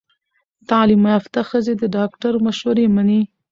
تعلیم 0.69 1.03
یافته 1.13 1.39
ښځې 1.49 1.73
د 1.77 1.83
ډاکټر 1.95 2.33
مشورې 2.45 2.85
مني۔ 2.95 3.21